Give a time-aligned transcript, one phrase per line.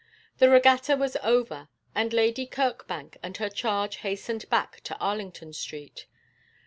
[0.39, 6.07] The regatta was over, and Lady Kirkbank and her charge hastened back to Arlington Street.